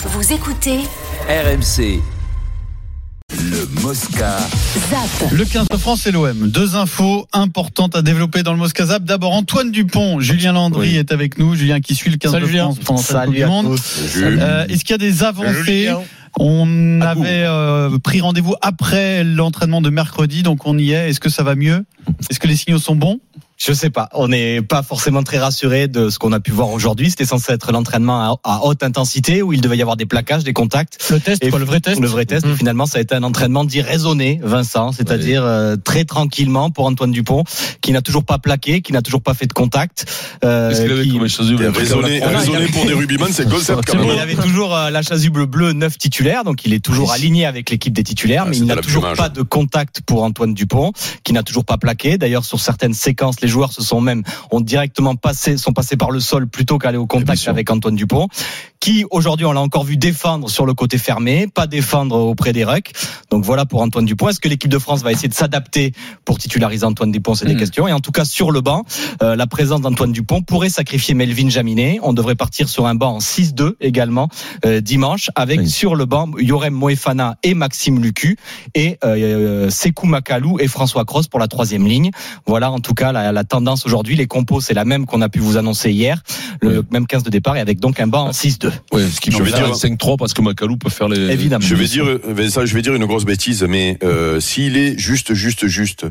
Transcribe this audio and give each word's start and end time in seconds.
Vous 0.00 0.32
écoutez 0.32 0.78
RMC. 1.28 2.00
Le 3.36 3.82
Mosca. 3.82 4.38
ZAP. 4.38 5.32
Le 5.32 5.44
15 5.44 5.66
de 5.68 5.76
France 5.76 6.06
et 6.06 6.12
l'OM. 6.12 6.48
Deux 6.50 6.76
infos 6.76 7.26
importantes 7.32 7.96
à 7.96 8.02
développer 8.02 8.44
dans 8.44 8.52
le 8.52 8.58
Moscazap. 8.58 9.02
D'abord, 9.02 9.32
Antoine 9.32 9.72
Dupont. 9.72 10.20
Julien 10.20 10.52
Landry 10.52 10.96
est 10.96 11.10
avec 11.10 11.36
nous. 11.38 11.56
Julien 11.56 11.80
qui 11.80 11.96
suit 11.96 12.10
le 12.10 12.16
15 12.16 12.30
Salut, 12.30 12.44
de 12.44 12.48
Julien. 12.48 12.70
France 12.84 13.08
pendant 13.08 13.42
à 13.42 13.46
Monde. 13.46 13.76
Euh, 14.18 14.66
Est-ce 14.68 14.84
qu'il 14.84 14.90
y 14.90 14.94
a 14.94 14.98
des 14.98 15.24
avancées 15.24 15.92
On 16.38 17.00
avait 17.00 17.42
euh, 17.44 17.98
pris 17.98 18.20
rendez-vous 18.20 18.54
après 18.62 19.24
l'entraînement 19.24 19.82
de 19.82 19.90
mercredi, 19.90 20.44
donc 20.44 20.64
on 20.64 20.78
y 20.78 20.92
est. 20.92 21.10
Est-ce 21.10 21.18
que 21.18 21.28
ça 21.28 21.42
va 21.42 21.56
mieux? 21.56 21.84
Est-ce 22.30 22.38
que 22.38 22.46
les 22.46 22.56
signaux 22.56 22.78
sont 22.78 22.94
bons? 22.94 23.18
Je 23.60 23.72
sais 23.72 23.90
pas. 23.90 24.08
On 24.14 24.28
n'est 24.28 24.62
pas 24.62 24.84
forcément 24.84 25.24
très 25.24 25.38
rassuré 25.38 25.88
de 25.88 26.10
ce 26.10 26.18
qu'on 26.20 26.30
a 26.32 26.38
pu 26.38 26.52
voir 26.52 26.68
aujourd'hui. 26.70 27.10
C'était 27.10 27.24
censé 27.24 27.52
être 27.52 27.72
l'entraînement 27.72 28.20
à, 28.20 28.40
à 28.44 28.60
haute 28.62 28.84
intensité 28.84 29.42
où 29.42 29.52
il 29.52 29.60
devait 29.60 29.76
y 29.76 29.82
avoir 29.82 29.96
des 29.96 30.06
plaquages, 30.06 30.44
des 30.44 30.52
contacts. 30.52 30.96
Le 31.10 31.18
test, 31.18 31.42
Et 31.42 31.50
quoi, 31.50 31.58
le 31.58 31.64
vrai 31.64 31.80
test. 31.80 32.00
Le 32.00 32.06
vrai 32.06 32.24
test. 32.24 32.46
Mhm. 32.46 32.56
Finalement, 32.56 32.86
ça 32.86 32.98
a 32.98 33.00
été 33.00 33.16
un 33.16 33.24
entraînement 33.24 33.64
dit 33.64 33.80
raisonné, 33.80 34.38
Vincent, 34.44 34.92
c'est-à-dire 34.92 35.42
euh, 35.44 35.74
très 35.74 36.04
tranquillement 36.04 36.70
pour 36.70 36.86
Antoine 36.86 37.10
Dupont, 37.10 37.42
qui 37.80 37.90
n'a 37.90 38.00
toujours 38.00 38.22
pas 38.24 38.38
plaqué, 38.38 38.80
qui 38.80 38.92
n'a 38.92 39.02
toujours 39.02 39.22
pas 39.22 39.34
fait 39.34 39.46
de 39.48 39.52
contact. 39.52 40.06
euh, 40.44 40.72
qu'il 40.72 40.92
avait 40.92 41.02
qui- 41.04 41.28
chasuble 41.28 41.64
avait- 41.66 42.68
pour 42.68 42.86
des 42.86 42.94
rugbyman, 42.94 43.32
c'est 43.32 43.48
concept 43.50 43.86
quand 43.86 44.00
Il 44.04 44.20
avait 44.20 44.36
toujours 44.36 44.76
euh, 44.76 44.90
la 44.90 45.02
chasuble 45.02 45.46
bleue 45.46 45.72
neuf 45.72 45.98
titulaire, 45.98 46.44
donc 46.44 46.64
il 46.64 46.72
est 46.74 46.84
toujours 46.84 47.10
aligné 47.10 47.44
avec 47.44 47.70
l'équipe 47.70 47.92
des 47.92 48.04
titulaires, 48.04 48.44
Ah, 48.46 48.50
mais 48.50 48.56
il 48.56 48.66
n'a 48.66 48.76
toujours 48.76 49.12
pas 49.14 49.28
de 49.28 49.42
contact 49.42 50.00
pour 50.06 50.22
Antoine 50.22 50.54
Dupont, 50.54 50.92
qui 51.24 51.32
n'a 51.32 51.42
toujours 51.42 51.64
pas 51.64 51.76
plaqué. 51.76 52.18
D'ailleurs, 52.18 52.44
sur 52.44 52.60
certaines 52.60 52.94
séquences, 52.94 53.40
les 53.40 53.47
joueurs 53.48 53.72
se 53.72 53.82
sont 53.82 54.00
même 54.00 54.22
ont 54.50 54.60
directement 54.60 55.16
passé, 55.16 55.56
sont 55.56 55.72
passés 55.72 55.96
par 55.96 56.10
le 56.10 56.20
sol 56.20 56.48
plutôt 56.48 56.78
qu'aller 56.78 56.98
au 56.98 57.06
contact 57.06 57.48
avec 57.48 57.70
Antoine 57.70 57.96
Dupont, 57.96 58.28
qui 58.80 59.04
aujourd'hui 59.10 59.46
on 59.46 59.52
l'a 59.52 59.60
encore 59.60 59.84
vu 59.84 59.96
défendre 59.96 60.48
sur 60.48 60.66
le 60.66 60.74
côté 60.74 60.98
fermé, 60.98 61.46
pas 61.52 61.66
défendre 61.66 62.16
auprès 62.16 62.52
des 62.52 62.64
rucks. 62.64 62.92
Donc 63.30 63.44
voilà 63.44 63.66
pour 63.66 63.82
Antoine 63.82 64.04
Dupont. 64.04 64.28
Est-ce 64.28 64.40
que 64.40 64.48
l'équipe 64.48 64.70
de 64.70 64.78
France 64.78 65.02
va 65.02 65.12
essayer 65.12 65.28
de 65.28 65.34
s'adapter 65.34 65.92
pour 66.24 66.38
titulariser 66.38 66.84
Antoine 66.84 67.10
Dupont? 67.12 67.34
C'est 67.34 67.46
des 67.46 67.54
Mhm. 67.54 67.58
questions. 67.60 67.88
Et 67.88 67.92
en 67.92 68.00
tout 68.00 68.12
cas 68.12 68.24
sur 68.24 68.50
le 68.50 68.60
banc, 68.60 68.84
euh, 69.22 69.36
la 69.36 69.46
présence 69.46 69.80
d'Antoine 69.80 70.12
Dupont 70.12 70.42
pourrait 70.42 70.68
sacrifier 70.70 71.14
Melvin 71.14 71.48
Jaminet. 71.48 71.98
On 72.02 72.12
devrait 72.12 72.34
partir 72.36 72.68
sur 72.68 72.86
un 72.86 72.94
banc 72.94 73.16
en 73.16 73.20
6-2 73.20 73.76
également 73.80 74.28
euh, 74.64 74.80
dimanche, 74.80 75.30
avec 75.34 75.60
Oui. 75.60 75.68
sur 75.70 75.94
le 75.96 76.04
banc 76.06 76.28
Yorem 76.38 76.74
Moefana 76.74 77.36
et 77.42 77.54
Maxime 77.54 78.00
Lucu 78.02 78.36
et 78.74 78.98
euh, 79.04 79.70
Sekou 79.70 80.06
Makalou 80.06 80.58
et 80.60 80.68
François 80.68 81.04
Cross 81.04 81.28
pour 81.28 81.40
la 81.40 81.48
troisième 81.48 81.86
ligne. 81.86 82.10
Voilà 82.46 82.70
en 82.70 82.78
tout 82.80 82.94
cas 82.94 83.12
la, 83.12 83.32
la 83.32 83.44
tendance 83.44 83.86
aujourd'hui. 83.86 84.16
Les 84.16 84.26
compos 84.26 84.60
c'est 84.60 84.74
la 84.74 84.84
même 84.84 85.06
qu'on 85.06 85.20
a 85.20 85.28
pu 85.28 85.38
vous 85.40 85.56
annoncer 85.56 85.90
hier, 85.90 86.22
le 86.62 86.78
Oui. 86.78 86.84
même 86.90 87.06
15 87.06 87.22
de 87.22 87.30
départ 87.30 87.56
et 87.56 87.60
avec 87.60 87.80
donc 87.80 88.00
un 88.00 88.06
banc 88.06 88.26
en 88.28 88.32
6-2. 88.32 88.70
Ouais, 88.92 89.02
ce 89.12 89.20
qui 89.20 89.30
Je 89.30 89.38
peut 89.38 89.44
vais 89.44 89.52
dire- 89.52 89.66
un 89.68 89.72
5-3 89.74 90.16
parce 90.16 90.34
que 90.34 90.42
Macalou 90.42 90.76
peut 90.76 90.90
faire 90.90 91.08
les. 91.08 91.18
Évidemment. 91.32 91.64
Je 91.64 91.74
vais 91.74 91.86
dire, 91.86 92.04
Vincent, 92.26 92.64
je 92.66 92.74
vais 92.74 92.82
dire 92.82 92.94
une 92.94 93.04
grosse 93.06 93.24
bêtise, 93.24 93.62
mais 93.68 93.98
euh, 94.02 94.40
s'il 94.40 94.76
est 94.76 94.98
juste, 94.98 95.34
juste, 95.34 95.66
juste, 95.66 96.06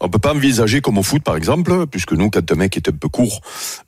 on 0.00 0.08
peut 0.08 0.18
pas 0.18 0.32
envisager 0.34 0.80
comme 0.80 0.98
au 0.98 1.02
foot, 1.02 1.22
par 1.22 1.36
exemple, 1.36 1.86
puisque 1.90 2.12
nous, 2.12 2.30
quand 2.30 2.50
un 2.50 2.54
mec 2.54 2.76
est 2.76 2.88
un 2.88 2.92
peu 2.92 3.08
court 3.08 3.40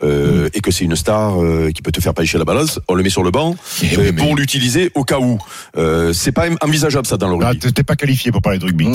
euh, 0.03 0.48
et 0.55 0.61
que 0.61 0.71
c'est 0.71 0.84
une 0.84 0.97
star 0.97 1.43
euh, 1.43 1.71
qui 1.75 1.83
peut 1.83 1.93
te 1.93 2.01
faire 2.01 2.15
pencher 2.15 2.39
la 2.39 2.45
balance, 2.45 2.81
on 2.89 2.95
le 2.95 3.03
met 3.03 3.11
sur 3.11 3.23
le 3.23 3.31
banc 3.31 3.55
Eh 3.83 3.87
euh, 3.87 3.89
oui, 3.99 4.03
mais- 4.06 4.12
pour 4.12 4.37
l'utiliser 4.37 4.91
au 4.95 5.05
cas 5.05 5.19
où. 5.19 5.39
Euh, 5.77 6.12
c'est 6.12 6.33
pas 6.33 6.47
envisageable 6.62 7.06
ça 7.06 7.17
dans 7.17 7.28
le 7.28 7.45
Ah, 7.45 7.49
rugby. 7.51 7.61
t'es 7.61 7.73
t'es 7.73 7.83
pas 7.83 7.97
qualifié 7.97 8.31
pour 8.33 8.43
parler 8.43 8.59
de 8.59 8.65
rugby. 8.65 8.87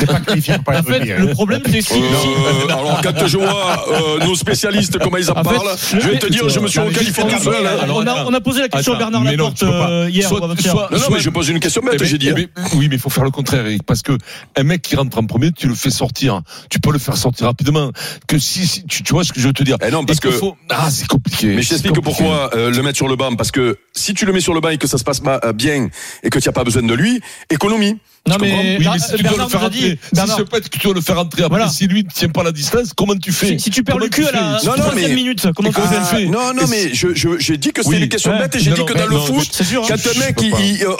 T'es 0.00 0.06
pas 0.06 0.20
qualifié 0.20 0.54
pour 0.54 0.64
parler 0.64 0.80
En 0.80 0.82
de 0.82 0.86
fait, 0.88 0.98
rugby. 0.98 1.12
hein. 1.12 1.16
le 1.18 1.32
problème, 1.32 1.62
c'est 1.66 1.80
si- 1.82 1.94
Euh, 1.94 2.66
alors 2.68 3.00
quand 3.02 3.26
je 3.26 3.36
vois 3.38 3.84
euh, 4.20 4.24
nos 4.26 4.34
spécialistes 4.34 4.98
comment 4.98 5.16
ils 5.16 5.30
en, 5.30 5.34
En 5.38 5.44
fait, 5.44 5.54
parlent, 5.54 5.76
je 5.92 6.08
vais 6.08 6.18
te 6.18 6.26
dire, 6.26 6.48
je 6.48 6.58
tout 6.64 7.42
seul. 7.42 7.90
on, 7.90 8.06
a, 8.06 8.24
on 8.26 8.32
a 8.34 8.40
posé 8.40 8.60
la 8.62 8.68
question 8.68 8.94
à 8.94 8.98
Bernard 8.98 9.22
non, 9.22 9.30
Laporte 9.30 9.62
euh, 9.62 10.08
hier. 10.10 10.28
Soit- 10.28 10.40
soit- 10.60 10.88
Non, 10.90 10.98
non, 10.98 11.04
mais 11.12 11.20
je 11.20 11.30
pose 11.30 11.48
une 11.48 11.60
question 11.60 11.82
bête, 11.82 11.92
Eh 11.94 11.98
ben, 11.98 12.06
j'ai 12.08 12.18
dit. 12.18 12.28
eh 12.28 12.30
hein. 12.30 12.34
ben, 12.56 12.64
oui, 12.74 12.88
mais 12.88 12.96
il 12.96 13.00
faut 13.00 13.10
faire 13.10 13.24
le 13.24 13.30
contraire, 13.30 13.66
Eric, 13.66 13.82
parce 13.84 14.02
que 14.02 14.12
un 14.56 14.62
mec 14.62 14.82
qui 14.82 14.96
rentre 14.96 15.18
en 15.18 15.24
premier, 15.26 15.52
tu 15.52 15.66
le 15.68 15.74
fais 15.74 15.90
sortir. 15.90 16.42
Tu 16.70 16.80
peux 16.80 16.92
le 16.92 16.98
faire 16.98 17.16
sortir 17.16 17.46
rapidement. 17.46 17.90
Que 18.26 18.38
si, 18.38 18.66
si- 18.66 18.84
tu, 18.86 19.02
tu 19.02 19.12
vois 19.12 19.24
ce 19.24 19.32
que 19.32 19.40
je 19.40 19.46
veux 19.46 19.52
te 19.52 19.62
dire. 19.62 19.76
Eh 19.86 19.90
non, 19.90 20.04
parce 20.04 20.20
que- 20.20 20.30
faut- 20.30 20.56
ah, 20.70 20.88
c'est 20.90 21.06
compliqué. 21.06 21.54
Mais 21.56 21.62
je 21.62 21.68
t'explique 21.70 22.00
pourquoi 22.00 22.50
euh, 22.54 22.70
le 22.70 22.82
mettre 22.82 22.96
sur 22.96 23.08
le 23.08 23.16
banc. 23.16 23.34
Parce 23.36 23.50
que 23.50 23.78
si 23.92 24.14
tu 24.14 24.26
le 24.26 24.32
mets 24.32 24.40
sur 24.40 24.54
le 24.54 24.60
banc 24.60 24.70
et 24.70 24.78
que 24.78 24.86
ça 24.86 24.98
se 24.98 25.04
passe 25.04 25.20
pas 25.20 25.40
euh, 25.44 25.52
bien 25.52 25.88
et 26.22 26.30
que 26.30 26.38
tu 26.38 26.48
n'as 26.48 26.52
pas 26.52 26.64
besoin 26.64 26.82
de 26.82 26.94
lui, 26.94 27.20
économie. 27.50 27.98
Non, 28.26 28.36
mais, 28.40 28.78
Oui, 28.78 28.86
mais 28.90 28.98
si 28.98 29.16
tu 29.16 29.22
dois 29.22 29.32
Bernard 29.32 29.46
le 29.46 29.50
faire 29.50 29.60
rentrer, 29.60 29.98
Bernard, 30.14 30.36
si 30.36 30.42
je 30.42 30.46
pète 30.48 30.68
que 30.70 30.78
tu 30.78 30.86
dois 30.86 30.94
le 30.94 31.00
faire 31.02 31.16
rentrer 31.16 31.42
après, 31.42 31.58
Voilà. 31.58 31.68
si 31.70 31.86
lui 31.86 32.04
ne 32.04 32.08
tient 32.08 32.30
pas 32.30 32.42
la 32.42 32.52
distance, 32.52 32.92
comment 32.96 33.14
tu 33.16 33.32
fais 33.32 33.48
si, 33.58 33.60
si 33.60 33.70
tu 33.70 33.84
perds 33.84 33.96
Comment 33.96 34.04
le 34.06 34.10
cul 34.10 34.24
à 34.26 34.32
la 34.32 34.40
Non, 34.64 34.76
non, 34.78 34.84
mais- 34.94 35.08
minute, 35.08 35.46
comment 35.54 35.70
tu 35.70 35.80
fais 35.80 36.16
fait 36.16 36.24
Non, 36.26 36.54
non, 36.54 36.62
mais 36.70 36.94
je, 36.94 37.08
je, 37.14 37.38
j'ai 37.38 37.58
dit 37.58 37.72
que 37.72 37.82
c'était 37.82 37.96
Oui. 37.96 38.08
questions 38.08 38.30
Ouais. 38.32 38.38
bêtes 38.38 38.56
et 38.56 38.60
j'ai 38.60 38.70
Non, 38.70 38.76
dit 38.76 38.84
que 38.86 38.94
dans 38.94 39.06
le 39.06 39.14
non, 39.16 39.26
foot, 39.26 39.60
hein. 39.60 39.64
quand 39.86 39.92
un 39.92 40.18
mec, 40.20 40.40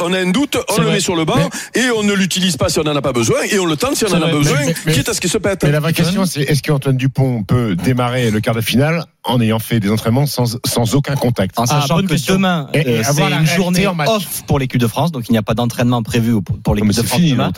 on 0.01 0.13
a 0.13 0.19
un 0.19 0.31
doute, 0.31 0.59
on 0.69 0.77
le 0.77 0.85
vrai. 0.85 0.93
met 0.97 1.01
sur 1.01 1.17
le 1.17 1.25
banc 1.25 1.49
et 1.75 1.89
on 1.97 2.03
ne 2.03 2.13
l'utilise 2.13 2.59
pas 2.59 2.69
si 2.69 2.79
on 2.79 2.85
n'en 2.85 2.95
a 2.95 3.01
pas 3.03 3.13
besoin 3.13 3.39
et 3.51 3.59
on 3.59 3.65
le 3.65 3.77
tente 3.77 3.97
si 3.97 4.05
on 4.05 4.13
en 4.13 4.21
a 4.21 4.31
besoin, 4.31 4.59
quitte 4.93 5.09
à 5.09 5.15
ce 5.15 5.21
qu'il 5.23 5.31
se 5.31 5.39
pète. 5.39 5.63
Mais 5.65 5.71
la 5.73 5.81
vraie 5.81 5.95
question, 5.95 6.27
c'est 6.27 6.43
est-ce 6.43 6.63
qu'Antoine 6.63 6.99
Dupont 6.99 7.43
peut 7.43 7.75
démarrer 7.75 8.31
le 8.31 8.41
quart 8.41 8.55
de 8.55 8.61
finale 8.61 9.05
en 9.27 9.41
ayant 9.41 9.59
fait 9.59 9.81
des 9.81 9.91
entraînements 9.91 10.27
sans, 10.27 10.59
sans 10.67 10.95
aucun 10.95 11.17
contact 11.17 11.59
En 11.59 11.67
sachant 11.67 11.97
bonne 11.97 12.07
que 12.07 12.13
question. 12.13 12.35
demain, 12.35 12.69
euh, 12.77 13.03
c'est 13.05 13.23
une 13.23 13.47
journée 13.47 13.87
en 13.87 13.95
match. 13.95 14.09
off 14.11 14.43
pour 14.47 14.59
l'équipe 14.59 14.81
de 14.81 14.87
France, 14.87 15.13
donc 15.13 15.29
il 15.29 15.33
n'y 15.33 15.39
a 15.39 15.43
pas 15.43 15.55
d'entraînement 15.55 16.03
prévu 16.03 16.35
pour 16.63 16.75
l'équipe 16.75 16.93
de 16.93 17.03
France 17.03 17.19
fini, 17.21 17.33
demain. 17.33 17.51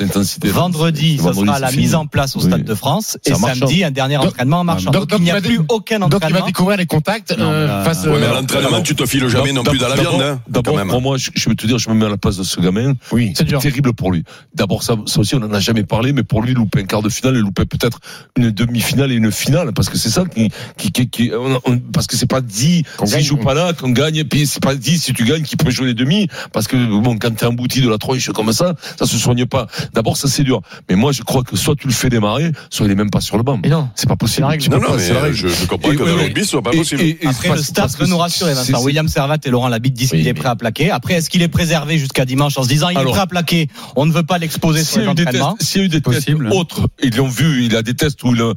Vendredi, 0.45 1.17
ce 1.19 1.23
Vendredi, 1.23 1.47
sera 1.49 1.59
la 1.59 1.69
fini. 1.69 1.83
mise 1.83 1.95
en 1.95 2.07
place 2.07 2.37
au 2.37 2.41
Oui. 2.41 2.47
Stade 2.47 2.65
de 2.65 2.75
France 2.75 3.19
et 3.27 3.35
samedi 3.35 3.85
un 3.85 3.91
dernier 3.91 4.17
Donc- 4.17 4.27
entraînement 4.27 4.61
en 4.61 4.65
marchant. 4.65 4.91
donc- 4.91 5.03
Donc, 5.03 5.11
donc 5.11 5.21
il 5.21 5.25
n'y 5.25 5.29
il 5.31 5.33
a 5.37 5.41
plus 5.41 5.61
aucun 5.69 5.99
Donc 5.99 6.09
il 6.09 6.13
va 6.13 6.17
entraînement. 6.27 6.47
découvrir 6.47 6.77
les 6.79 6.87
contacts 6.87 7.33
euh, 7.33 7.79
mais, 7.79 7.85
face 7.85 8.05
Ouais, 8.05 8.13
mais 8.21 8.27
à 8.27 8.31
euh, 8.31 8.35
l'entraînement, 8.35 8.81
tu 8.83 8.95
te 8.95 9.05
files 9.07 9.29
jamais 9.29 9.53
non 9.53 9.63
plus 9.65 9.79
dans 9.79 9.89
la 9.89 9.97
viande, 9.97 10.21
hein, 10.23 10.41
D'abord, 10.49 10.81
pour 10.87 11.03
moi, 11.03 11.17
je, 11.19 11.31
vais 11.49 11.55
te 11.55 11.67
dire, 11.67 11.79
je 11.79 11.89
me 11.91 11.95
mets 11.95 12.07
à 12.07 12.09
la 12.11 12.17
place 12.17 12.37
de 12.37 12.43
ce 12.45 12.61
gamin. 12.61 12.95
Oui. 13.13 13.33
C'est 13.37 13.45
terrible 13.47 13.93
pour 13.93 14.13
lui. 14.13 14.25
D'abord, 14.55 14.83
ça, 14.83 14.95
ça 15.07 15.21
aussi, 15.21 15.35
on 15.35 15.41
n'en 15.41 15.53
a 15.53 15.61
jamais 15.61 15.83
parlé, 15.85 16.13
mais 16.13 16.23
pour 16.23 16.43
lui, 16.43 16.55
louper 16.55 16.81
un 16.81 16.85
quart 16.85 17.03
de 17.03 17.09
finale 17.09 17.37
et 17.37 17.41
louper 17.41 17.65
peut-être 17.67 17.99
une 18.37 18.51
demi-finale 18.51 19.13
et 19.13 19.17
une 19.17 19.33
finale, 19.33 19.73
parce 19.73 19.89
que 19.89 19.97
c'est 19.99 20.11
ça 20.11 20.25
qui, 20.25 20.51
qui, 20.77 20.93
qui, 20.93 21.09
qui- 21.11 21.31
on- 21.65 21.73
on- 21.73 21.79
parce 21.79 22.07
que 22.07 22.17
c'est 22.17 22.27
pas 22.29 22.41
dit 22.41 22.85
Qu'on 22.97 23.07
s'il 23.07 23.17
gagne. 23.17 23.25
joue 23.25 23.37
pas 23.37 23.55
là, 23.55 23.73
qu'on 23.73 23.91
gagne, 23.91 24.17
et 24.17 24.25
puis 24.25 24.47
c'est 24.47 24.63
pas 24.63 24.75
dit 24.75 24.99
si 24.99 25.13
tu 25.13 25.25
gagnes 25.25 25.43
qu'il 25.43 25.59
peut 25.59 25.71
jouer 25.71 25.87
les 25.89 25.95
demi, 25.95 26.29
parce 26.53 26.67
que 26.69 26.77
bon, 27.01 27.17
quand 27.19 27.35
t'es 27.35 27.47
embouti 27.47 27.81
de 27.81 27.89
la 27.89 27.99
tronche 27.99 28.29
comme 28.31 28.53
ça, 28.53 28.75
ça 28.99 29.07
se 29.07 29.17
soigne 29.19 29.47
pas. 29.47 29.67
D'abord, 29.95 30.17
ça 30.17 30.29
c'est 30.29 30.43
dur. 30.45 30.61
Mais 30.89 30.97
moi, 30.97 31.13
je 31.13 31.23
crois 31.23 31.43
que 31.43 31.57
soit 31.57 31.75
tu 31.77 31.87
le 31.87 31.93
fais 31.93 32.09
démarrer, 32.09 32.53
soit 32.71 32.87
il 32.87 32.93
est 32.93 32.97
même 32.97 33.11
pas 33.11 33.21
sur 33.21 33.37
le 33.37 33.43
banc. 33.43 33.59
Mais 33.63 33.69
non. 33.69 33.89
C'est 33.95 34.09
pas 34.09 34.17
possible. 34.17 34.37
C'est 34.37 34.41
la 34.43 34.49
règle. 34.49 34.63
Tu 34.65 34.71
peux 34.71 34.77
Non, 34.77 34.83
non, 34.83 34.89
pas, 34.89 34.97
mais 34.97 35.03
c'est 35.03 35.13
la 35.15 35.21
euh, 35.21 35.23
règle. 35.25 35.37
je, 35.37 35.49
je 35.49 35.65
comprends 35.67 35.93
Et- 35.93 35.97
que 35.97 36.03
ouais, 36.03 36.11
dans 36.11 36.17
le 36.17 36.23
rugby, 36.23 36.41
ce 36.43 36.49
soit 36.51 36.63
pas 36.63 36.73
Et- 36.73 36.77
possible. 36.79 37.01
et- 37.03 37.19
et 37.23 37.27
Après, 37.27 37.49
parce- 37.49 37.61
le 37.61 37.65
staff 37.65 37.97
peut 37.97 38.07
nous 38.07 38.19
rassurer, 38.19 38.51
c'est- 38.51 38.57
Vincent. 38.73 38.79
c'est- 38.79 38.85
William 38.85 39.09
Servat 39.09 39.37
et 39.45 39.51
Laurent 39.51 39.69
Labitte 39.69 39.95
disent 39.95 40.13
Oui, 40.13 40.19
qu'il 40.19 40.29
est 40.29 40.35
prêt 40.35 40.49
à 40.49 40.57
plaquer. 40.57 40.91
Après, 40.91 41.15
est-ce 41.15 41.31
qu'il 41.31 41.43
est 41.43 41.49
préservé 41.49 41.99
jusqu'à 41.99 42.25
dimanche 42.25 42.59
en 42.59 42.63
se 42.63 42.69
disant 42.69 42.89
il 42.91 42.99
est 42.99 43.05
prêt 43.05 43.21
à 43.21 43.27
plaquer 43.27 43.69
On 43.97 44.07
ne 44.07 44.13
veut 44.13 44.23
pas 44.23 44.39
l'exposer 44.39 44.83
sur 44.85 44.95
S'il 44.95 45.03
y 45.03 45.05
les 45.05 45.09
a 45.09 45.13
eu 45.13 45.15
des 45.15 45.25
tests, 45.25 45.37
entraînements. 45.37 45.57
s'il 45.61 45.81
y 45.81 45.83
a 45.83 45.87
eu 45.87 45.89
des 45.89 46.01
tests 46.01 46.31
autres, 46.53 46.89
ils 47.03 47.15
l'ont 47.17 47.29
vu, 47.29 47.65
il 47.65 47.75
a 47.77 47.83
des 47.83 47.95
tests 47.95 48.23
où 48.25 48.35
il 48.35 48.43
a, 48.43 48.53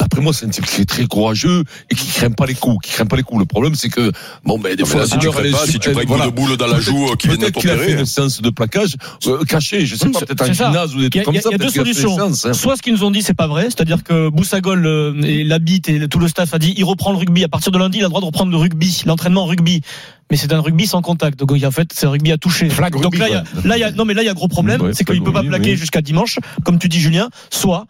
d'après 0.00 0.20
moi, 0.20 0.32
c'est 0.32 0.46
un 0.46 0.48
type 0.48 0.66
qui 0.66 0.80
est 0.80 0.84
très 0.84 1.06
courageux 1.06 1.64
et 1.90 1.94
qui 1.94 2.06
craint 2.10 2.30
pas 2.30 2.46
les 2.46 2.54
coups, 2.54 2.86
qui 2.86 2.92
craint 2.92 3.06
pas 3.06 3.16
les 3.16 3.22
coups. 3.22 3.38
Le 3.40 3.46
problème, 3.46 3.74
c'est 3.74 3.88
que, 3.88 4.10
bon, 4.44 4.58
ben, 4.58 4.74
des 4.74 4.84
fois, 4.84 5.06
si 5.06 5.18
tu 5.18 5.28
crains 5.28 5.50
pas, 5.50 5.66
si 5.66 5.78
tu 5.78 5.90
prends 5.90 6.00
un 6.00 6.04
coup 6.04 6.08
voilà. 6.08 6.26
de 6.26 6.30
boule 6.30 6.56
dans 6.56 6.66
la 6.66 6.80
joue 6.80 7.14
qui 7.16 7.28
vient 7.28 7.36
de 7.36 7.42
Peut-être 7.42 7.60
qu'il 7.60 7.70
a 7.70 7.74
fait 7.74 7.80
t'opérer. 7.80 8.00
une 8.00 8.06
séance 8.06 8.40
de 8.42 8.50
plaquage 8.50 8.96
euh, 9.26 9.44
caché, 9.44 9.86
je 9.86 9.96
sais 9.96 10.08
pas, 10.10 10.20
peut-être 10.20 10.42
un 10.42 10.52
gymnase 10.52 10.94
ou 10.94 11.00
des 11.00 11.10
trucs 11.10 11.24
comme 11.24 11.34
il 11.34 11.36
y 11.36 11.40
a- 11.40 11.42
ça. 11.42 11.48
il 11.50 11.52
y 11.52 11.54
a 11.54 11.58
deux 11.66 11.70
solutions. 11.70 12.18
hein. 12.20 12.52
Soit 12.54 12.76
ce 12.76 12.82
qu'ils 12.82 12.92
nous 12.94 13.04
ont 13.04 13.10
dit, 13.10 13.22
c'est 13.22 13.34
pas 13.34 13.46
vrai, 13.46 13.64
c'est-à-dire 13.64 14.02
que 14.02 14.28
Boussagol 14.30 14.84
euh, 14.86 15.20
et 15.22 15.44
Labitte 15.44 15.88
et 15.88 16.08
tout 16.08 16.18
le 16.18 16.28
staff 16.28 16.54
a 16.54 16.58
dit, 16.58 16.74
il 16.76 16.84
reprend 16.84 17.12
le 17.12 17.18
rugby. 17.18 17.44
À 17.44 17.48
partir 17.48 17.72
de 17.72 17.78
lundi, 17.78 17.98
il 17.98 18.00
a 18.00 18.04
le 18.04 18.08
droit 18.10 18.20
de 18.20 18.26
reprendre 18.26 18.50
le 18.50 18.56
rugby, 18.56 19.02
l'entraînement 19.06 19.42
en 19.42 19.46
rugby. 19.46 19.80
Mais 20.30 20.36
c'est 20.36 20.52
un 20.52 20.60
rugby 20.60 20.86
sans 20.86 21.02
contact. 21.02 21.38
Donc 21.40 21.52
en 21.52 21.70
fait, 21.72 21.90
c'est 21.92 22.06
un 22.06 22.10
rugby 22.10 22.30
à 22.30 22.38
toucher. 22.38 22.70
Flag 22.70 22.92
Donc 22.92 23.02
rugby, 23.02 23.18
là, 23.18 23.28
il 23.28 23.32
y 23.32 23.34
a, 23.34 23.40
quoi. 23.42 23.60
là, 23.64 23.76
il 23.76 23.80
y 23.80 23.84
a, 23.84 23.90
non 23.90 24.04
mais 24.04 24.14
là, 24.14 24.22
il 24.22 24.26
y 24.26 24.28
a 24.28 24.34
gros 24.34 24.46
problème, 24.46 24.80
Ouais, 24.80 24.90
c'est 24.94 25.04
qu'il 25.04 25.20
peut 25.22 25.32
pas 25.32 25.42
plaquer 25.42 25.72
oui. 25.72 25.76
jusqu'à 25.76 26.02
dimanche, 26.02 26.38
comme 26.64 26.78
tu 26.78 26.88
dis 26.88 27.00
Julien. 27.00 27.30
Soit 27.50 27.86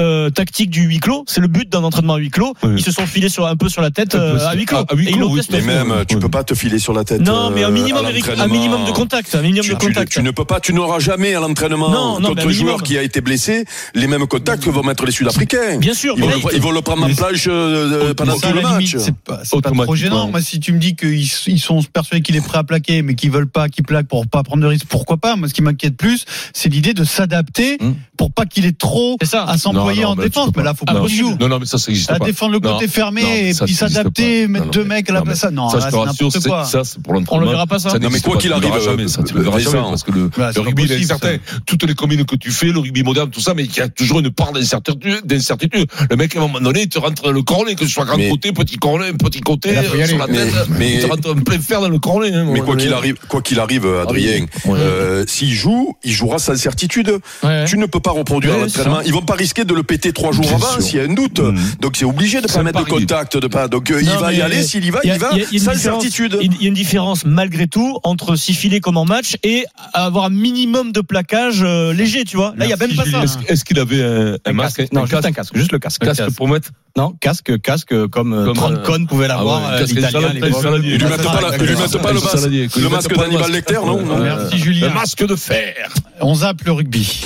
euh, 0.00 0.30
tactique 0.30 0.70
du 0.70 0.82
huis 0.82 1.00
clos. 1.00 1.24
C'est 1.26 1.40
le 1.40 1.48
but 1.48 1.68
d'un 1.68 1.82
entraînement 1.82 2.14
à 2.14 2.18
huis 2.18 2.30
clos. 2.30 2.54
Ils 2.62 2.82
se 2.82 2.92
sont 2.92 3.06
filés 3.06 3.28
sur, 3.28 3.46
un 3.46 3.56
peu 3.56 3.68
sur 3.68 3.82
la 3.82 3.90
tête 3.90 4.14
euh, 4.14 4.38
à 4.46 4.54
huis 4.54 4.66
clos. 4.66 4.78
À, 4.78 4.94
huis 4.94 5.12
clos 5.12 5.36
et 5.36 5.42
mais 5.52 5.60
même, 5.60 5.90
euh, 5.90 6.00
oui. 6.00 6.06
tu 6.08 6.18
peux 6.18 6.28
pas 6.28 6.44
te 6.44 6.54
filer 6.54 6.78
sur 6.78 6.92
la 6.92 7.04
tête. 7.04 7.20
Non, 7.20 7.50
mais 7.50 7.64
un 7.64 7.68
euh, 7.68 7.70
minimum, 7.70 8.04
un 8.04 8.46
minimum 8.46 8.84
de 8.84 8.90
contact. 8.90 9.34
Un 9.34 9.42
minimum 9.42 9.64
tu, 9.64 9.74
de 9.74 9.78
contact. 9.78 10.12
Tu, 10.12 10.22
ne 10.22 10.30
peux 10.30 10.44
pas, 10.44 10.60
tu 10.60 10.72
n'auras 10.72 10.98
jamais 10.98 11.34
à 11.34 11.40
l'entraînement 11.40 12.20
contre 12.20 12.50
joueur 12.50 12.82
qui 12.82 12.98
a 12.98 13.02
été 13.02 13.20
blessé 13.20 13.64
les 13.94 14.06
mêmes 14.06 14.26
contacts 14.26 14.64
que 14.64 14.70
vont 14.70 14.82
mettre 14.82 15.04
les 15.04 15.12
Sud-Africains. 15.12 15.78
Bien 15.78 15.94
sûr. 15.94 16.14
Ils, 16.16 16.22
vont, 16.22 16.28
le, 16.28 16.54
ils 16.54 16.60
vont, 16.60 16.70
le, 16.72 16.82
prendre 16.82 17.04
en 17.04 17.14
plage 17.14 17.46
euh, 17.48 18.14
pendant 18.14 18.38
tout 18.38 18.52
le 18.52 18.62
match. 18.62 18.96
C'est 18.98 19.14
pas, 19.14 19.42
trop 19.84 19.96
gênant. 19.96 20.28
Moi, 20.28 20.40
si 20.40 20.60
tu 20.60 20.72
me 20.72 20.78
dis 20.78 20.96
qu'ils 20.96 21.60
sont 21.60 21.82
persuadés 21.82 22.22
qu'il 22.22 22.36
est 22.36 22.44
prêt 22.44 22.58
à 22.58 22.64
plaquer, 22.64 23.02
mais 23.02 23.14
qu'ils 23.14 23.30
veulent 23.30 23.48
pas 23.48 23.68
qu'il 23.68 23.84
plaque 23.84 24.06
pour 24.06 24.26
pas 24.26 24.42
prendre 24.42 24.62
de 24.62 24.68
risque, 24.68 24.86
pourquoi 24.88 25.16
pas? 25.16 25.36
Moi, 25.36 25.48
ce 25.48 25.54
qui 25.54 25.62
m'inquiète 25.62 25.96
plus, 25.96 26.24
c'est 26.52 26.68
l'idée 26.68 26.94
de 26.94 27.04
s'adapter 27.04 27.78
hmm. 27.80 27.94
pour 28.16 28.32
pas 28.32 28.46
qu'il 28.46 28.66
ait 28.66 28.72
trop 28.72 29.16
à 29.20 29.56
100% 29.56 29.85
envoyer 29.86 30.04
en 30.04 30.16
bah, 30.16 30.24
défense, 30.24 30.50
mais 30.56 30.62
là, 30.62 30.74
faut 30.74 30.84
pas 30.84 30.94
qu'on 30.94 31.06
Non, 31.40 31.48
non, 31.48 31.58
mais 31.58 31.66
ça, 31.66 31.78
ça 31.78 31.90
existe. 31.90 32.08
Pas. 32.08 32.24
Défendre 32.24 32.52
le 32.52 32.60
côté 32.60 32.88
fermé 32.88 33.50
et 33.50 33.54
puis 33.54 33.74
s'adapter, 33.74 34.46
mettre 34.48 34.70
deux 34.70 34.84
mecs 34.84 35.08
à 35.10 35.14
la 35.14 35.22
place. 35.22 35.44
Non, 35.52 35.68
ça, 35.68 35.80
ça, 35.80 36.84
c'est 36.84 37.02
pour 37.02 37.14
l'entraînement. 37.14 37.26
On 37.30 37.38
le 37.38 37.48
verra 37.48 37.66
pas, 37.66 37.78
ça. 37.78 37.98
Non, 37.98 38.08
mais 38.10 38.20
quoi 38.20 38.36
qu'il 38.36 38.52
arrive, 38.52 38.72
jamais, 38.82 39.08
ça, 39.08 39.22
tu 39.22 39.34
le 39.34 39.40
euh, 39.40 39.42
verras 39.44 39.58
jamais, 39.58 39.78
parce 39.78 40.02
que 40.02 40.12
le 40.12 40.30
bah, 40.36 40.50
rugby, 40.56 40.84
il 40.84 40.92
est 40.92 40.96
incertain. 40.96 41.36
Toutes 41.66 41.84
les 41.84 41.94
communes 41.94 42.24
que 42.24 42.36
tu 42.36 42.50
fais, 42.50 42.66
le 42.66 42.78
rugby 42.78 43.02
moderne, 43.02 43.30
tout 43.30 43.40
ça, 43.40 43.54
mais 43.54 43.64
il 43.64 43.76
y 43.76 43.80
a 43.80 43.88
toujours 43.88 44.20
une 44.20 44.30
part 44.30 44.52
d'incertitude. 44.52 45.86
Le 46.10 46.16
mec, 46.16 46.34
à 46.36 46.38
un 46.38 46.42
moment 46.42 46.60
donné, 46.60 46.82
il 46.82 46.88
te 46.88 46.98
rentre 46.98 47.30
le 47.30 47.42
cornet, 47.42 47.74
que 47.74 47.86
ce 47.86 47.92
soit 47.92 48.04
grand 48.04 48.18
côté, 48.28 48.52
petit 48.52 48.76
cornet, 48.76 49.12
petit 49.12 49.40
côté, 49.40 49.76
euh, 49.76 50.06
sur 50.06 50.18
la 50.18 50.26
tête. 50.26 50.52
Il 50.80 51.00
te 51.00 51.06
rentre 51.06 51.34
plein 51.34 51.58
fer 51.58 51.80
dans 51.80 51.88
le 51.88 51.98
cornet. 51.98 52.32
Hein, 52.32 52.46
mais 52.52 52.60
quoi 52.60 52.76
qu'il 52.76 52.92
arrive, 52.92 53.16
quoi 53.28 53.42
qu'il 53.42 53.60
arrive, 53.60 53.86
ah 53.86 54.02
Adrien, 54.02 54.46
euh, 54.68 55.24
s'il 55.26 55.52
joue, 55.52 55.96
il 56.04 56.12
jouera 56.12 56.38
sans 56.38 56.56
certitude. 56.56 57.18
Tu 57.66 57.78
ne 57.78 57.86
peux 57.86 58.00
pas 58.00 58.12
reproduire 58.12 58.58
l'entraînement. 58.58 59.00
Ils 59.02 59.12
vont 59.12 59.22
pas 59.22 59.34
risquer 59.34 59.64
de 59.64 59.74
le 59.76 59.82
péter 59.84 60.12
trois 60.12 60.32
jours 60.32 60.44
Bien 60.44 60.56
avant 60.56 60.80
s'il 60.80 60.96
y 60.96 61.00
a 61.00 61.04
un 61.04 61.14
doute. 61.14 61.38
Mhm. 61.38 61.56
Donc 61.80 61.96
c'est 61.96 62.04
obligé 62.04 62.40
de 62.40 62.48
pas 62.48 62.62
mettre 62.62 62.84
de 62.84 62.88
contact, 62.90 63.36
de 63.36 63.46
pas. 63.46 63.68
Donc 63.68 63.90
euh, 63.90 64.00
il 64.02 64.08
va 64.08 64.32
y 64.32 64.40
aller. 64.42 64.62
S'il 64.62 64.84
y 64.84 64.90
va, 64.90 65.00
Il 65.04 65.08
y 65.08 65.10
a- 65.12 65.14
il 65.16 65.20
va 65.20 65.28
il 65.32 65.38
y 65.38 65.42
a- 65.42 65.46
il 65.50 65.52
y 65.52 65.56
a 65.56 65.58
une 65.58 65.64
sans 65.64 65.72
différence- 65.72 66.02
certitude. 66.02 66.38
Il 66.42 66.62
y 66.62 66.64
a 66.64 66.68
une 66.68 66.74
différence 66.74 67.24
malgré 67.24 67.66
tout 67.68 67.98
entre 68.02 68.34
s'y 68.36 68.54
filer 68.54 68.80
comme 68.80 68.96
en 68.96 69.04
match 69.04 69.36
et 69.44 69.64
avoir 69.92 70.24
un 70.24 70.30
minimum 70.30 70.90
de 70.92 71.00
plaquage 71.00 71.62
euh, 71.62 71.92
léger, 71.92 72.24
tu 72.24 72.36
vois. 72.36 72.54
Là, 72.56 72.64
il 72.66 72.70
y 72.70 72.72
a 72.72 72.76
même 72.76 72.94
pas 72.94 73.04
ça. 73.04 73.22
Est-ce 73.48 73.64
qu'il 73.64 73.78
avait 73.78 74.02
un, 74.02 74.32
un 74.32 74.36
Un 74.46 74.52
masque, 74.52 74.78
casque. 74.78 74.92
Non, 74.92 75.06
juste 75.06 75.24
un 75.24 75.32
casque, 75.32 75.56
juste 75.56 75.72
le 75.72 75.78
casque. 75.78 76.02
casque 76.04 76.30
pour 76.36 76.48
mettre 76.48 76.70
Non, 76.96 77.12
casque, 77.20 77.60
casque 77.60 77.94
comme, 78.08 78.32
euh, 78.32 78.44
Comme, 78.46 78.56
30 78.56 78.72
euh, 78.72 78.82
connes 78.82 79.06
pouvaient 79.06 79.28
l'avoir, 79.28 79.62
ah 79.66 79.72
ouais, 79.74 79.80
casque. 79.80 79.90
Ils 79.90 79.96
lui 79.96 80.02
mettent 80.02 80.12
pas, 80.12 80.20
le, 80.20 81.76
masque, 81.76 82.76
le 82.76 82.88
masque 82.88 83.14
d'Hannibal. 83.16 83.50
Lecter, 83.52 83.74
non. 83.84 84.00
Merci 84.18 84.58
Julien. 84.58 84.88
Le 84.88 84.94
masque 84.94 85.26
de 85.26 85.36
fer. 85.36 85.74
On 86.20 86.34
zappe 86.34 86.62
le 86.64 86.72
rugby. 86.72 87.20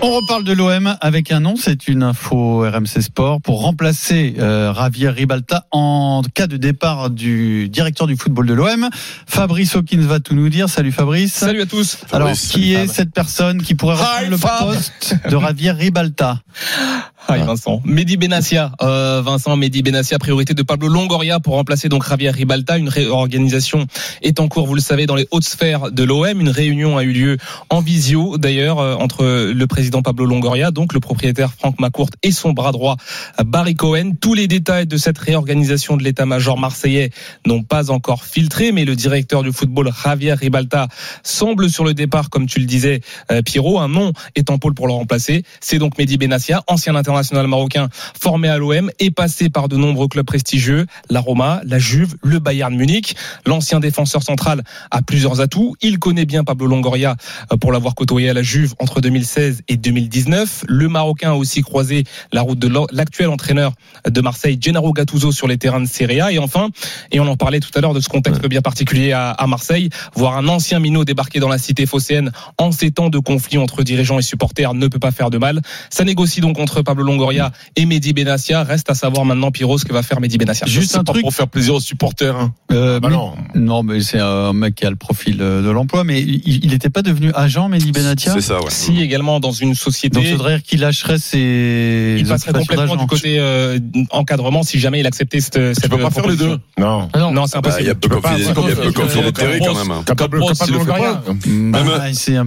On 0.00 0.12
reparle 0.12 0.44
de 0.44 0.52
l'OM 0.52 0.96
avec 1.00 1.32
un 1.32 1.40
nom, 1.40 1.56
c'est 1.56 1.88
une 1.88 2.04
info 2.04 2.60
RMC 2.60 3.00
Sport 3.02 3.40
pour 3.40 3.62
remplacer 3.62 4.36
euh, 4.38 4.72
Javier 4.72 5.08
Ribalta 5.08 5.66
en 5.72 6.22
cas 6.34 6.46
de 6.46 6.56
départ 6.56 7.10
du 7.10 7.68
directeur 7.68 8.06
du 8.06 8.16
football 8.16 8.46
de 8.46 8.54
l'OM. 8.54 8.88
Fabrice 9.26 9.74
Hawkins 9.74 10.02
va 10.02 10.20
tout 10.20 10.34
nous 10.36 10.50
dire. 10.50 10.68
Salut 10.68 10.92
Fabrice. 10.92 11.34
Salut 11.34 11.62
à 11.62 11.66
tous. 11.66 11.98
Alors, 12.12 12.28
Fabrice, 12.28 12.48
qui 12.48 12.74
est 12.74 12.86
Fab. 12.86 12.94
cette 12.94 13.12
personne 13.12 13.60
qui 13.60 13.74
pourrait 13.74 13.94
reprendre 13.96 14.22
Hi, 14.26 14.30
le 14.30 14.36
Fab. 14.36 14.66
poste 14.68 15.16
de 15.28 15.36
Javier 15.38 15.72
Ribalta? 15.72 16.42
Hi 17.30 17.40
Vincent. 17.40 17.82
Mehdi 17.84 18.16
Benassia. 18.16 18.72
Euh, 18.80 19.20
Vincent 19.22 19.54
Mehdi 19.54 19.82
Benassia, 19.82 20.18
priorité 20.18 20.54
de 20.54 20.62
Pablo 20.62 20.88
Longoria 20.88 21.40
pour 21.40 21.56
remplacer 21.56 21.90
donc 21.90 22.08
Javier 22.08 22.30
Ribalta. 22.30 22.78
Une 22.78 22.88
réorganisation 22.88 23.86
est 24.22 24.40
en 24.40 24.48
cours, 24.48 24.66
vous 24.66 24.74
le 24.74 24.80
savez, 24.80 25.04
dans 25.04 25.14
les 25.14 25.28
hautes 25.30 25.44
sphères 25.44 25.90
de 25.92 26.04
l'OM. 26.04 26.40
Une 26.40 26.48
réunion 26.48 26.96
a 26.96 27.02
eu 27.02 27.12
lieu 27.12 27.36
en 27.68 27.82
visio, 27.82 28.38
d'ailleurs, 28.38 28.78
euh, 28.78 28.94
entre 28.94 29.52
le 29.52 29.66
président 29.66 30.00
Pablo 30.00 30.24
Longoria, 30.24 30.70
donc 30.70 30.94
le 30.94 31.00
propriétaire 31.00 31.52
Franck 31.52 31.78
Macourt 31.80 32.08
et 32.22 32.32
son 32.32 32.52
bras 32.52 32.72
droit 32.72 32.96
Barry 33.44 33.74
Cohen. 33.74 34.12
Tous 34.18 34.32
les 34.32 34.48
détails 34.48 34.86
de 34.86 34.96
cette 34.96 35.18
réorganisation 35.18 35.98
de 35.98 36.04
l'état-major 36.04 36.58
marseillais 36.58 37.10
n'ont 37.46 37.62
pas 37.62 37.90
encore 37.90 38.24
filtré, 38.24 38.72
mais 38.72 38.86
le 38.86 38.96
directeur 38.96 39.42
du 39.42 39.52
football 39.52 39.90
Javier 40.02 40.32
Ribalta 40.32 40.88
semble 41.22 41.68
sur 41.68 41.84
le 41.84 41.92
départ, 41.92 42.30
comme 42.30 42.46
tu 42.46 42.58
le 42.58 42.64
disais, 42.64 43.02
euh, 43.30 43.42
Pierrot. 43.42 43.80
Un 43.80 43.88
nom 43.88 44.14
est 44.34 44.48
en 44.48 44.56
pôle 44.56 44.72
pour 44.72 44.86
le 44.86 44.94
remplacer. 44.94 45.42
C'est 45.60 45.78
donc 45.78 45.98
Mehdi 45.98 46.16
Benassia, 46.16 46.62
ancien 46.68 46.96
international 46.96 47.17
marocain 47.46 47.88
formé 48.20 48.48
à 48.48 48.58
l'OM 48.58 48.90
et 48.98 49.10
passé 49.10 49.48
par 49.48 49.68
de 49.68 49.76
nombreux 49.76 50.08
clubs 50.08 50.26
prestigieux, 50.26 50.86
la 51.10 51.20
Roma, 51.20 51.60
la 51.64 51.78
Juve, 51.78 52.16
le 52.22 52.38
Bayern 52.38 52.74
Munich. 52.74 53.16
L'ancien 53.46 53.80
défenseur 53.80 54.22
central 54.22 54.62
a 54.90 55.02
plusieurs 55.02 55.40
atouts. 55.40 55.74
Il 55.80 55.98
connaît 55.98 56.24
bien 56.24 56.44
Pablo 56.44 56.66
Longoria 56.66 57.16
euh, 57.52 57.56
pour 57.56 57.72
l'avoir 57.72 57.94
côtoyé 57.94 58.30
à 58.30 58.34
la 58.34 58.42
Juve 58.42 58.74
entre 58.78 59.00
2016 59.00 59.62
et 59.68 59.76
2019. 59.76 60.64
Le 60.68 60.88
Marocain 60.88 61.30
a 61.32 61.34
aussi 61.34 61.62
croisé 61.62 62.04
la 62.32 62.42
route 62.42 62.58
de 62.58 62.70
l'actuel 62.92 63.28
entraîneur 63.28 63.72
de 64.06 64.20
Marseille, 64.20 64.58
Gennaro 64.60 64.92
Gattuso, 64.92 65.32
sur 65.32 65.48
les 65.48 65.58
terrains 65.58 65.80
de 65.80 65.86
Serie 65.86 66.20
A. 66.20 66.32
Et 66.32 66.38
enfin, 66.38 66.68
et 67.10 67.20
on 67.20 67.26
en 67.26 67.36
parlait 67.36 67.60
tout 67.60 67.70
à 67.74 67.80
l'heure 67.80 67.94
de 67.94 68.00
ce 68.00 68.08
contexte 68.08 68.46
bien 68.46 68.62
particulier 68.62 69.12
à, 69.12 69.30
à 69.30 69.46
Marseille, 69.46 69.90
voir 70.14 70.36
un 70.36 70.48
ancien 70.48 70.78
minot 70.78 71.04
débarquer 71.04 71.40
dans 71.40 71.48
la 71.48 71.58
cité 71.58 71.86
phocéenne 71.86 72.32
en 72.58 72.72
ces 72.72 72.90
temps 72.90 73.10
de 73.10 73.18
conflit 73.18 73.58
entre 73.58 73.82
dirigeants 73.82 74.18
et 74.18 74.22
supporters 74.22 74.74
ne 74.74 74.86
peut 74.88 74.98
pas 74.98 75.10
faire 75.10 75.30
de 75.30 75.38
mal. 75.38 75.60
Ça 75.90 76.04
négocie 76.04 76.40
donc 76.40 76.58
entre 76.58 76.82
Pablo 76.82 77.04
Longoria 77.08 77.50
et 77.76 77.84
Mehdi 77.86 78.12
Benassia. 78.12 78.62
Reste 78.62 78.88
à 78.90 78.94
savoir 78.94 79.24
maintenant, 79.24 79.50
Pierrot, 79.50 79.78
ce 79.78 79.84
que 79.84 79.92
va 79.92 80.02
faire 80.02 80.20
Mehdi 80.20 80.38
Benassia. 80.38 80.66
Juste 80.66 80.94
un 80.96 81.02
pas 81.04 81.12
truc. 81.12 81.22
pour 81.22 81.34
faire 81.34 81.48
plaisir 81.48 81.74
aux 81.74 81.80
supporters. 81.80 82.36
hein. 82.36 82.52
Euh, 82.72 83.00
Bah 83.00 83.08
mais- 83.10 83.16
non. 83.16 83.32
non, 83.54 83.82
mais 83.82 84.00
c'est 84.00 84.20
un 84.20 84.52
mec 84.52 84.74
qui 84.76 84.86
a 84.86 84.90
le 84.90 84.96
profil 84.96 85.38
euh, 85.40 85.62
de 85.62 85.70
l'emploi, 85.70 86.04
mais 86.04 86.20
il 86.22 86.70
n'était 86.70 86.90
pas 86.90 87.02
devenu 87.02 87.32
agent, 87.34 87.68
Mehdi 87.68 87.90
Benatia? 87.92 88.32
C'est 88.34 88.40
ça, 88.40 88.58
ouais. 88.58 88.70
Si 88.70 89.00
également 89.00 89.40
dans 89.40 89.50
une 89.52 89.74
société. 89.74 90.14
Donc, 90.14 90.24
ça 90.26 90.32
voudrait 90.32 90.54
dire 90.56 90.62
qu'il 90.62 90.80
lâcherait 90.80 91.18
ses 91.18 92.16
il 92.18 92.26
passerait 92.26 92.52
complètement 92.52 92.96
du 92.96 93.06
côté 93.06 93.38
euh, 93.38 93.78
encadrement 94.10 94.62
si 94.62 94.78
jamais 94.78 95.00
il 95.00 95.06
acceptait 95.06 95.40
cette. 95.40 95.54
Tu 95.54 95.74
cette 95.74 95.90
peux 95.90 95.98
pas 95.98 96.10
faire 96.10 96.26
les 96.28 96.36
deux. 96.36 96.58
Non. 96.78 97.08
Ah 97.12 97.18
non. 97.18 97.32
Non, 97.32 97.46
c'est 97.46 97.60
Bah, 97.60 97.76
Il 97.80 97.88
impossible. 97.88 97.98
Tu 98.00 98.08
conflit- 98.08 98.36
il 98.38 98.44
y 98.44 98.48
a 98.48 98.52
peu 98.92 99.22
d'intérêt 99.22 99.58
quand 99.60 99.74
même. 99.74 100.04
Capable. 100.04 100.40
Bah, 100.40 101.82
Même- 101.84 102.12
s'il 102.12 102.34
y 102.34 102.38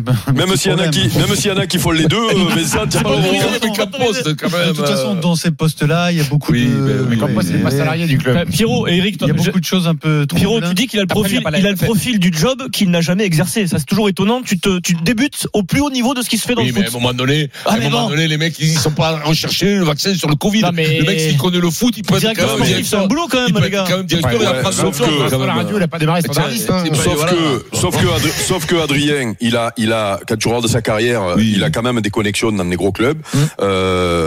en 1.54 1.58
a 1.58 1.68
qui, 1.68 1.78
font 1.80 1.92
les 1.92 2.06
deux, 2.06 2.18
mais 2.56 2.64
ça, 2.64 2.84
t'as 2.90 3.02
pas 3.02 3.10
quand 4.42 4.52
même. 4.52 4.68
De 4.70 4.74
toute 4.74 4.88
façon, 4.88 5.16
euh, 5.18 5.22
dans 5.22 5.36
ces 5.36 5.52
postes-là, 5.52 6.12
il 6.12 6.18
y 6.18 6.22
a 6.22 6.24
beaucoup 6.26 6.52
Oui, 6.52 6.66
de. 6.66 6.70
mais- 6.70 6.94
Mais 7.12 7.18
comme 7.18 7.34
quoi, 7.34 7.44
c'est 7.44 7.62
pas 7.62 7.72
salarié 7.72 8.06
du 8.08 8.16
Euh, 8.16 8.20
club. 8.20 8.50
Pierrot 8.50 8.88
et 8.88 8.98
Eric, 8.98 9.18
Il 9.22 9.28
y 9.28 9.32
a 9.32 9.34
beaucoup 9.34 9.60
de 9.60 9.66
choses 9.66 9.88
un 9.88 9.96
peu 9.96 10.26
trop. 10.28 10.38
Pierrot, 10.38 10.62
tu 10.62 10.74
dis 10.74 10.88
qu'il 10.88 11.00
a 11.00 11.04
le 11.04 11.08
profil, 11.08 11.42
pas 11.44 11.52
il 11.58 11.66
a 11.68 11.72
le 11.72 11.76
profil 11.78 12.20
du 12.20 12.32
job 12.34 12.70
qu'il 12.72 12.90
n'a 12.90 13.02
jamais 13.02 13.24
exercé. 13.26 13.68
Ça, 13.68 13.78
c'est 13.80 13.86
toujours 13.86 14.10
étonnant. 14.10 14.42
Tu 14.44 14.60
te, 14.60 14.80
tu 14.80 14.94
débutes 14.96 15.48
au 15.54 15.64
plus 15.64 15.82
haut 15.82 15.90
niveau 15.92 16.14
de 16.14 16.22
ce 16.22 16.30
qui 16.30 16.38
se 16.38 16.46
fait 16.48 16.56
dans 16.56 16.62
le 16.64 16.72
mais 16.72 16.80
à 16.80 16.82
un 16.82 16.86
foot. 16.86 16.94
moment 16.94 17.14
donné, 17.14 17.50
Ah, 17.66 17.72
à 17.72 17.76
un 17.76 17.80
moment 17.90 18.10
donné, 18.10 18.28
les 18.28 18.38
mecs, 18.38 18.58
ils 18.60 18.78
sont 18.78 18.92
pas 18.92 19.20
recherchés 19.24 19.76
le 19.76 19.84
vaccin 19.84 20.14
sur 20.16 20.30
le 20.30 20.36
Covid. 20.36 20.62
Le 20.62 20.72
mec, 21.06 21.20
s'il 21.20 21.38
connaît 21.38 21.60
le 21.60 21.70
foot, 21.70 21.94
il 21.98 22.04
peut 22.04 22.16
être 22.16 22.34
quand 22.36 22.58
même 22.58 22.84
c'est 22.84 22.96
un 22.96 23.08
boulot 23.08 23.28
quand 23.30 23.46
même, 23.48 23.64
les 23.64 23.70
gars. 23.70 23.86
quand 23.88 23.98
même 23.98 24.06
directeur 24.06 24.42
la 24.42 25.54
radio, 25.54 25.78
il 25.78 25.84
a 25.84 25.88
pas 25.88 26.00
démarré 26.00 26.22
standardiste. 26.22 26.70
hein. 26.70 26.84
C'est- 26.86 26.96
c'est- 26.96 27.02
Sauf 27.04 27.26
que, 27.26 27.76
sauf 27.78 27.98
que, 27.98 28.30
sauf 28.48 28.66
que 28.66 28.76
Adrien, 28.82 29.34
il 29.42 29.56
a, 29.56 29.74
il 29.78 29.92
a, 29.92 30.20
quand 30.28 30.38
tu 30.38 30.48
regardes 30.48 30.68
sa 30.68 30.82
carrière, 30.82 31.22
Oui. 31.36 31.54
il 31.56 31.64
a 31.64 31.70
quand 31.70 31.82
même 31.82 32.00
des 32.02 32.10
connexions 32.10 32.52
dans 32.52 32.66
des 32.66 32.76
gros 32.76 32.92
clubs. 32.92 33.18
Hum. 33.34 33.48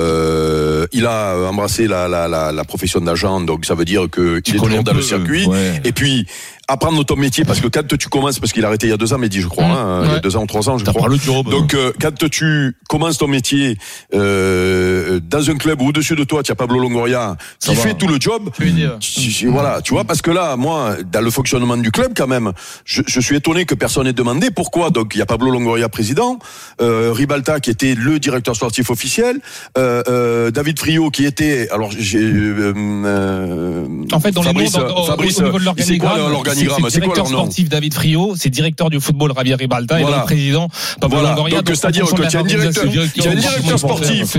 Euh, 0.05 0.87
il 0.93 1.07
a 1.07 1.37
embrassé 1.51 1.89
la, 1.89 2.07
la, 2.09 2.29
la, 2.29 2.53
la 2.53 2.65
profession 2.65 3.01
d'agent, 3.01 3.41
donc 3.41 3.65
ça 3.65 3.75
veut 3.75 3.85
dire 3.87 4.07
que 4.11 4.39
Tu 4.41 4.53
il 4.53 4.57
est 4.57 4.59
toujours 4.61 4.83
dans 4.83 4.93
peu, 4.93 4.99
le 4.99 5.03
circuit. 5.03 5.47
ouais. 5.47 5.81
Et 5.85 5.93
puis, 5.93 6.27
apprendre 6.69 7.05
ton 7.05 7.17
métier, 7.17 7.45
parce 7.45 7.61
que 7.61 7.69
quand 7.69 7.87
tu 7.97 8.09
commences, 8.09 8.39
parce 8.39 8.53
qu'il 8.53 8.65
a 8.65 8.69
arrêté 8.69 8.87
il 8.87 8.91
y 8.91 8.93
a 8.93 8.97
deux 8.97 9.13
ans, 9.13 9.19
mais 9.19 9.29
dit, 9.29 9.41
je 9.41 9.49
crois, 9.49 9.65
Hum. 9.65 9.71
hein, 9.73 10.03
il 10.05 10.13
y 10.13 10.15
a 10.15 10.21
deux 10.21 10.37
ans 10.37 10.43
ou 10.43 10.47
trois 10.47 10.69
ans, 10.69 10.79
je 10.79 10.85
crois. 10.85 11.03
pas 11.03 11.09
le 11.09 11.17
job. 11.17 11.49
Donc, 11.51 11.75
euh, 11.75 11.93
quand 12.01 12.29
tu 12.31 12.77
commences 12.89 13.19
ton 13.19 13.29
métier 13.29 13.77
euh, 14.15 14.94
dans 15.19 15.51
un 15.51 15.57
club 15.57 15.81
où 15.83 15.89
au-dessus 15.89 16.15
de 16.17 16.25
toi, 16.25 16.43
tu 16.43 16.53
as 16.53 16.55
Pablo 16.55 16.79
Longoria 16.79 17.37
Ça 17.59 17.71
qui 17.73 17.77
va. 17.77 17.83
fait 17.83 17.95
tout 17.95 18.07
le 18.07 18.19
job, 18.21 18.51
Tu 18.57 18.65
veux 18.65 18.71
dire. 18.71 18.97
si- 19.01 19.31
si- 19.33 19.47
voilà, 19.47 19.81
tu 19.83 19.95
vois, 19.95 20.05
parce 20.05 20.23
que 20.23 20.31
là, 20.31 20.57
moi, 20.57 20.97
dans 21.11 21.21
le 21.21 21.31
fonctionnement 21.31 21.77
du 21.77 21.91
club, 21.91 22.13
quand 22.17 22.27
même, 22.27 22.53
je, 22.85 23.03
je 23.07 23.21
suis 23.21 23.37
étonné 23.37 23.65
que 23.65 23.75
personne 23.75 24.05
n'ait 24.05 24.13
demandé 24.13 24.51
pourquoi. 24.51 24.91
Donc, 24.91 25.13
il 25.15 25.19
y 25.19 25.23
a 25.23 25.27
Pablo 25.27 25.51
Longoria, 25.51 25.89
président, 25.89 26.39
euh, 26.81 27.13
Ribalta, 27.13 27.61
qui 27.61 27.71
était 27.71 27.95
le 27.95 28.19
directeur 28.19 28.55
sportif 28.57 28.91
officiel, 28.91 29.41
euh, 29.79 30.03
euh, 30.09 30.51
David 30.51 30.79
Friot, 30.79 31.11
qui 31.11 31.25
était, 31.25 31.69
alors, 31.71 31.91
j'ai, 31.97 32.19
euh, 32.19 32.73
euh, 32.77 33.87
En 34.13 34.21
fait, 34.21 34.31
dans 34.33 34.43
Fabrice, 34.43 34.75
les 34.75 34.81
noms, 34.81 34.89
dans- 34.89 35.03
au- 35.03 35.07
Fabrice, 35.07 35.39
au 35.39 35.43
niveau 35.45 35.59
de 35.59 35.65
c'est 35.83 35.99
quoi 35.99 36.17
l'organigramme, 36.31 36.77
c'est 36.91 37.01
quoi 37.01 37.15
directeur 37.15 37.25
leur 37.25 37.31
nom 37.33 37.39
sportif 37.45 37.69
David 37.69 37.95
Friot, 37.95 38.35
c'est 38.37 38.51
directeur 38.51 38.91
du 38.91 39.01
football 39.01 39.33
Javier 39.37 39.55
Ribalta 39.55 39.99
et 39.99 40.03
Voilà. 40.03 40.19
donc 40.19 40.27
président 40.27 40.69
Pablo 41.01 41.17
Voilà. 41.19 41.31
Longoria. 41.31 41.63
Donc, 41.63 41.77
c'est-à-dire 41.77 42.05
que 42.07 42.23
tu 42.29 42.37
as 42.37 42.41
un 42.41 42.43
directeur- 42.43 42.85
directeur 42.87 43.79
sportif. 43.79 44.37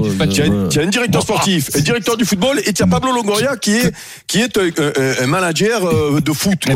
Tu 0.70 0.80
as, 0.80 0.80
tu 0.80 0.80
as 0.80 0.84
un 0.84 0.88
directeur 0.88 1.22
sportif, 1.22 1.70
un 1.76 1.80
directeur 1.80 2.18
du 2.18 2.26
football, 2.26 2.60
et 2.66 2.74
tu 2.74 2.84
as 2.84 2.88
Pablo 2.88 3.12
Longoria 3.12 3.56
qui 3.58 3.72
est 3.76 3.92
qui 4.28 4.40
est 4.40 4.58
un, 4.58 5.28
manager 5.28 5.86
euh, 5.86 6.20
de 6.22 6.32
foot. 6.34 6.60
Et 6.68 6.74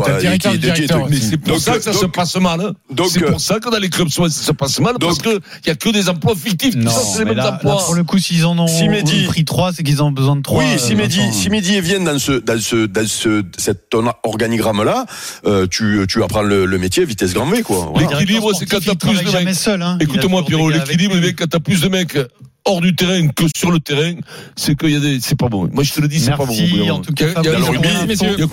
c'est 1.20 1.36
pour 1.38 1.54
Donc, 1.54 1.60
ça 1.60 1.74
que 1.76 1.82
ça 1.82 1.92
donc- 1.92 2.00
se 2.00 2.06
passe 2.06 2.36
mal. 2.36 2.60
hein. 2.60 2.72
donc, 2.90 3.08
C'est 3.10 3.22
euh, 3.22 3.30
pour 3.30 3.40
ça 3.40 3.58
que 3.60 3.68
dans 3.70 3.78
les 3.78 3.88
clubs 3.90 4.08
ça 4.08 4.28
se 4.28 4.52
passe 4.52 4.80
mal 4.80 4.94
parce 5.00 5.18
donc- 5.18 5.40
que 5.40 5.40
il 5.64 5.68
y 5.68 5.70
a 5.70 5.74
que 5.74 5.88
des 5.90 6.08
emplois 6.08 6.34
fictifs. 6.36 6.74
Non, 6.74 6.90
ça, 6.90 7.00
c'est 7.00 7.18
les 7.20 7.24
mais 7.24 7.30
mêmes 7.30 7.38
là, 7.38 7.44
là, 7.44 7.54
emplois. 7.56 7.76
pour 7.84 7.94
le 7.94 8.04
coup, 8.04 8.18
s'ils 8.18 8.44
en 8.46 8.58
ont 8.58 8.66
Si 8.66 8.88
Mehdi- 8.88 9.26
pris 9.26 9.44
trois, 9.44 9.72
c'est 9.72 9.82
qu'ils 9.82 10.02
ont 10.02 10.10
besoin 10.12 10.36
de 10.36 10.42
trois. 10.42 10.62
Oui, 10.62 10.70
euh, 10.74 10.78
si 10.78 10.94
Mehdi, 10.94 11.20
Mehdi 11.50 11.80
vient 11.80 12.00
dans 12.00 12.18
ce, 12.18 12.32
dans 12.32 12.60
ce, 12.60 12.86
dans 12.86 13.06
ce, 13.06 13.42
cet 13.56 13.94
organigramme-là, 14.22 15.06
euh, 15.46 15.66
tu, 15.70 16.04
tu 16.08 16.22
apprends 16.22 16.42
le, 16.42 16.66
le 16.66 16.78
métier 16.78 17.04
vitesse 17.04 17.34
grand 17.34 17.46
V. 17.46 17.62
L'équilibre, 17.98 18.52
c'est 18.54 18.66
quand 18.66 18.80
Sportif, 18.80 18.98
t'as 18.98 19.08
plus 19.08 19.24
de 19.24 19.44
mecs. 19.44 19.82
Hein. 19.82 19.98
Écoute-moi, 20.00 20.44
Pierrot, 20.44 20.70
l'équilibre, 20.70 21.16
quand 21.36 21.48
t'as 21.48 21.60
plus 21.60 21.80
de 21.80 21.88
mecs 21.88 22.16
hors 22.64 22.80
du 22.80 22.94
terrain 22.94 23.28
que 23.28 23.44
sur 23.56 23.70
le 23.70 23.80
terrain, 23.80 24.14
c'est 24.56 24.76
qu'il 24.78 24.90
y 24.90 24.96
a 24.96 25.00
des, 25.00 25.18
c'est 25.20 25.38
pas 25.38 25.48
bon. 25.48 25.68
Moi, 25.72 25.82
je 25.82 25.92
te 25.92 26.00
le 26.00 26.08
dis, 26.08 26.20
c'est 26.20 26.30
pas 26.36 26.44
bon. 26.46 26.52
En 26.90 26.98
tout 27.00 27.12
cas. 27.14 27.26
Il 27.42 27.46
y 27.46 27.48
a- 27.48 27.58
il 27.58 27.58
y 27.60 27.62
a 27.62 27.66
Fabrice, 28.00 28.20
le 28.22 28.34
rugby, 28.34 28.34
il 28.36 28.40
y 28.40 28.42
a. 28.42 28.46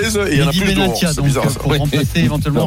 15 0.00 0.16
et 0.16 0.32
il 0.32 0.38
y 0.38 0.42
en 0.42 0.48
a 0.48 0.52
plus 0.52 0.74
C'est 1.14 1.22
bizarre. 1.22 1.44
pour 1.58 1.70
remplacer 1.78 2.20
éventuellement. 2.20 2.60